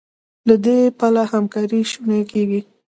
له 0.47 0.55
دې 0.65 0.77
پله 0.99 1.21
همکاري 1.31 1.81
شونې 1.91 2.21
کېږي. 2.31 2.61